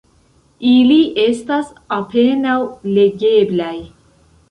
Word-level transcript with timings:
Ili 0.69 0.95
estas 1.25 1.69
apenaŭ 2.01 2.59
legeblaj. 2.99 3.73